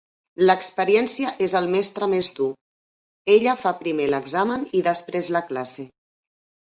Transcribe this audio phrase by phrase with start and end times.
[0.43, 2.49] L'experiència és el mestre més dur.
[3.35, 5.87] Ella fa primer l'examen i després la classe.